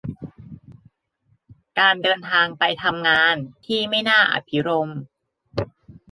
[1.79, 4.99] การเดินทางไปทำงานที่ไม่น่าอภิรมย์